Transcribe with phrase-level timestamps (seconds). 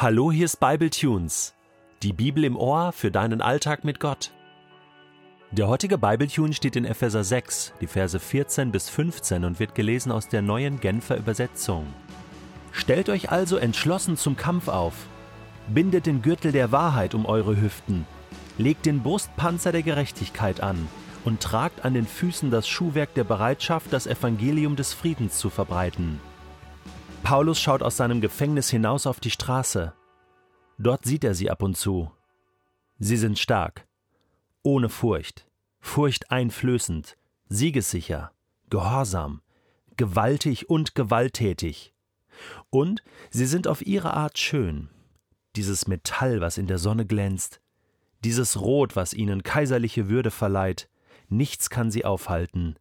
[0.00, 1.56] Hallo, hier ist Bible Tunes,
[2.04, 4.30] die Bibel im Ohr für deinen Alltag mit Gott.
[5.50, 9.74] Der heutige Bible Tune steht in Epheser 6, die Verse 14 bis 15 und wird
[9.74, 11.84] gelesen aus der neuen Genfer Übersetzung.
[12.70, 14.94] Stellt euch also entschlossen zum Kampf auf,
[15.66, 18.06] bindet den Gürtel der Wahrheit um eure Hüften,
[18.56, 20.86] legt den Brustpanzer der Gerechtigkeit an
[21.24, 26.20] und tragt an den Füßen das Schuhwerk der Bereitschaft, das Evangelium des Friedens zu verbreiten.
[27.28, 29.92] Paulus schaut aus seinem Gefängnis hinaus auf die Straße.
[30.78, 32.10] Dort sieht er sie ab und zu.
[32.98, 33.86] Sie sind stark,
[34.62, 35.46] ohne Furcht,
[35.78, 37.18] furchteinflößend,
[37.50, 38.32] siegessicher,
[38.70, 39.42] gehorsam,
[39.98, 41.92] gewaltig und gewalttätig.
[42.70, 44.88] Und sie sind auf ihre Art schön.
[45.54, 47.60] Dieses Metall, was in der Sonne glänzt,
[48.24, 50.88] dieses Rot, was ihnen kaiserliche Würde verleiht,
[51.28, 52.78] nichts kann sie aufhalten,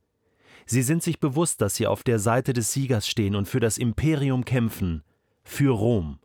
[0.68, 3.78] Sie sind sich bewusst, dass sie auf der Seite des Siegers stehen und für das
[3.78, 5.02] Imperium kämpfen,
[5.44, 6.20] für Rom.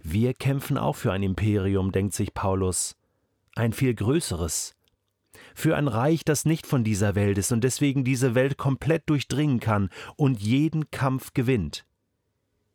[0.00, 2.96] Wir kämpfen auch für ein Imperium, denkt sich Paulus,
[3.56, 4.76] ein viel größeres,
[5.54, 9.58] für ein Reich, das nicht von dieser Welt ist und deswegen diese Welt komplett durchdringen
[9.58, 11.84] kann und jeden Kampf gewinnt.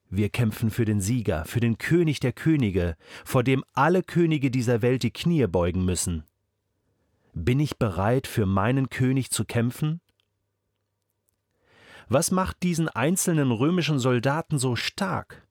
[0.10, 4.82] Wir kämpfen für den Sieger, für den König der Könige, vor dem alle Könige dieser
[4.82, 6.26] Welt die Knie beugen müssen.
[7.34, 10.02] Bin ich bereit, für meinen König zu kämpfen?
[12.10, 15.48] Was macht diesen einzelnen römischen Soldaten so stark?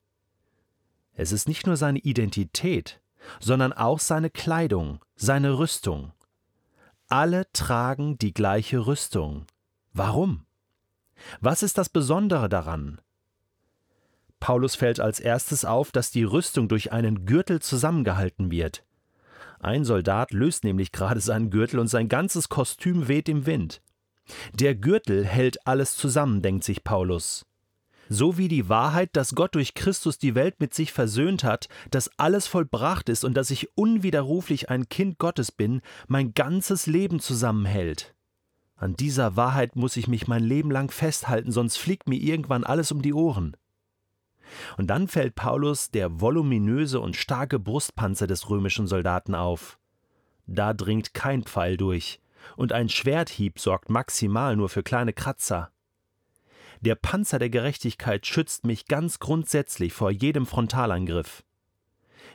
[1.15, 3.01] Es ist nicht nur seine Identität,
[3.41, 6.13] sondern auch seine Kleidung, seine Rüstung.
[7.09, 9.47] Alle tragen die gleiche Rüstung.
[9.93, 10.47] Warum?
[11.41, 13.01] Was ist das Besondere daran?
[14.41, 18.85] Paulus fällt als erstes auf, dass die Rüstung durch einen Gürtel zusammengehalten wird.
[19.61, 23.81] Ein Soldat löst nämlich gerade seinen Gürtel und sein ganzes Kostüm weht im Wind.
[24.55, 27.45] Der Gürtel hält alles zusammen, denkt sich Paulus.
[28.09, 32.11] So wie die Wahrheit, dass Gott durch Christus die Welt mit sich versöhnt hat, dass
[32.19, 38.15] alles vollbracht ist und dass ich unwiderruflich ein Kind Gottes bin, mein ganzes Leben zusammenhält.
[38.77, 42.93] An dieser Wahrheit muss ich mich mein Leben lang festhalten, sonst fliegt mir irgendwann alles
[42.93, 43.57] um die Ohren.
[44.77, 49.79] Und dann fällt Paulus der voluminöse und starke Brustpanzer des römischen Soldaten auf.
[50.47, 52.21] Da dringt kein Pfeil durch,
[52.57, 55.71] und ein Schwerthieb sorgt maximal nur für kleine Kratzer.
[56.81, 61.45] Der Panzer der Gerechtigkeit schützt mich ganz grundsätzlich vor jedem Frontalangriff.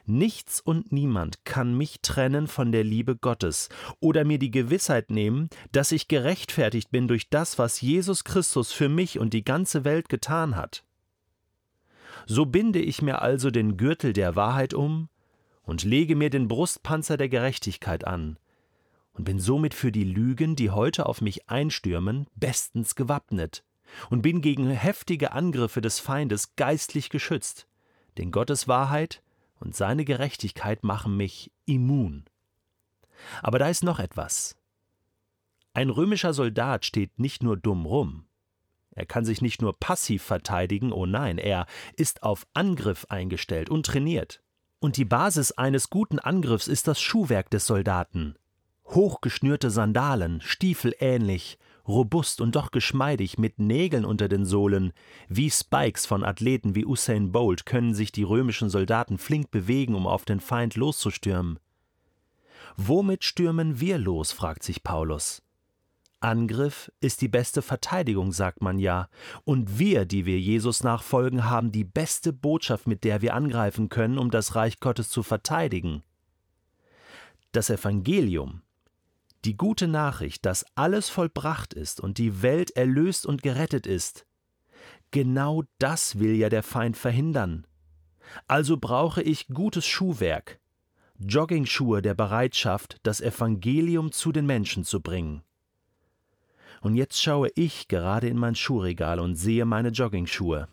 [0.06, 3.68] Nichts und niemand kann mich trennen von der Liebe Gottes
[4.00, 8.88] oder mir die Gewissheit nehmen, dass ich gerechtfertigt bin durch das, was Jesus Christus für
[8.88, 10.86] mich und die ganze Welt getan hat.
[12.26, 15.10] So binde ich mir also den Gürtel der Wahrheit um
[15.64, 18.38] und lege mir den Brustpanzer der Gerechtigkeit an
[19.18, 23.64] und bin somit für die Lügen, die heute auf mich einstürmen, bestens gewappnet
[24.10, 27.68] und bin gegen heftige Angriffe des Feindes geistlich geschützt,
[28.18, 29.22] denn Gottes Wahrheit
[29.60, 32.26] und seine Gerechtigkeit machen mich immun.
[33.42, 34.56] Aber da ist noch etwas.
[35.74, 38.28] Ein römischer Soldat steht nicht nur dumm rum,
[38.98, 41.68] er kann sich nicht nur passiv verteidigen, oh nein, er
[41.98, 44.42] ist auf Angriff eingestellt und trainiert.
[44.80, 48.36] Und die Basis eines guten Angriffs ist das Schuhwerk des Soldaten.
[48.90, 54.94] Hochgeschnürte Sandalen, stiefelähnlich, robust und doch geschmeidig mit Nägeln unter den Sohlen,
[55.28, 60.08] wie Spikes von Athleten wie Usain Bolt können sich die römischen Soldaten flink bewegen, um
[60.08, 61.60] auf den Feind loszustürmen.
[62.76, 64.32] Womit stürmen wir los?
[64.32, 65.42] fragt sich Paulus.
[66.20, 69.08] Angriff ist die beste Verteidigung, sagt man ja,
[69.44, 74.18] und wir, die wir Jesus nachfolgen, haben die beste Botschaft, mit der wir angreifen können,
[74.18, 76.04] um das Reich Gottes zu verteidigen.
[77.52, 78.62] Das Evangelium,
[79.46, 84.26] die gute Nachricht, dass alles vollbracht ist und die Welt erlöst und gerettet ist,
[85.12, 87.66] genau das will ja der Feind verhindern.
[88.48, 90.60] Also brauche ich gutes Schuhwerk,
[91.20, 95.44] Joggingschuhe der Bereitschaft, das Evangelium zu den Menschen zu bringen.
[96.82, 100.68] Und jetzt schaue ich gerade in mein Schuhregal und sehe meine Joggingschuhe.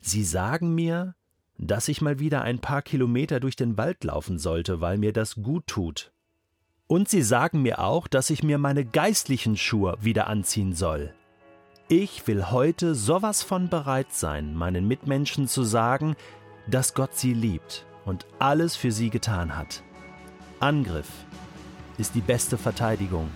[0.00, 1.14] Sie sagen mir,
[1.58, 5.36] dass ich mal wieder ein paar Kilometer durch den Wald laufen sollte, weil mir das
[5.36, 6.12] gut tut.
[6.88, 11.12] Und sie sagen mir auch, dass ich mir meine geistlichen Schuhe wieder anziehen soll.
[11.88, 16.16] Ich will heute sowas von bereit sein, meinen Mitmenschen zu sagen,
[16.68, 19.82] dass Gott sie liebt und alles für sie getan hat.
[20.60, 21.08] Angriff
[21.98, 23.30] ist die beste Verteidigung.